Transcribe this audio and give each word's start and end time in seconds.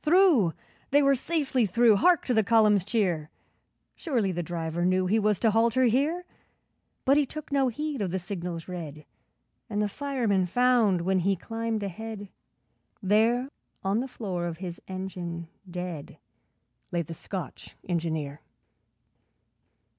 Through! 0.00 0.54
They 0.90 1.02
were 1.02 1.14
safely 1.14 1.66
through! 1.66 1.96
Hark 1.96 2.24
to 2.24 2.32
the 2.32 2.42
column's 2.42 2.82
cheer! 2.82 3.28
Surely 3.94 4.32
the 4.32 4.42
driver 4.42 4.86
knew 4.86 5.04
He 5.04 5.18
was 5.18 5.38
to 5.40 5.50
halt 5.50 5.74
her 5.74 5.84
here; 5.84 6.24
But 7.04 7.18
he 7.18 7.26
took 7.26 7.52
no 7.52 7.68
heed 7.68 8.00
of 8.00 8.10
the 8.10 8.18
signals 8.18 8.68
red, 8.68 9.04
And 9.68 9.82
the 9.82 9.90
fireman 9.90 10.46
found, 10.46 11.02
when 11.02 11.18
he 11.18 11.36
climbed 11.36 11.82
ahead, 11.82 12.30
There 13.02 13.50
on 13.84 14.00
the 14.00 14.08
floor 14.08 14.46
of 14.46 14.56
his 14.64 14.80
engine 14.88 15.48
dead, 15.70 16.16
Lay 16.90 17.02
the 17.02 17.12
Scotch 17.12 17.76
Engineer! 17.86 18.40